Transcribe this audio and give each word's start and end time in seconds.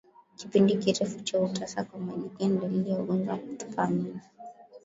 Kipindi 0.37 0.75
kirefu 0.77 1.21
cha 1.23 1.39
utasa 1.39 1.83
kwa 1.83 1.99
majike 1.99 2.47
ni 2.47 2.57
dalili 2.57 2.91
ya 2.91 2.99
ugonjwa 2.99 3.33
wa 3.33 3.39
kutupa 3.39 3.87
mimba 3.87 4.21